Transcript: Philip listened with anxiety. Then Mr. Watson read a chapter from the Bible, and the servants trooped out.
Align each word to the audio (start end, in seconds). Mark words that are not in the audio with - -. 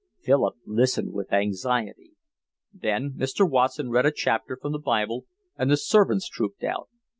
Philip 0.19 0.55
listened 0.65 1.13
with 1.13 1.31
anxiety. 1.31 2.13
Then 2.73 3.11
Mr. 3.13 3.47
Watson 3.47 3.91
read 3.91 4.07
a 4.07 4.11
chapter 4.11 4.57
from 4.59 4.71
the 4.71 4.79
Bible, 4.79 5.27
and 5.55 5.69
the 5.69 5.77
servants 5.77 6.27
trooped 6.27 6.63
out. 6.63 6.89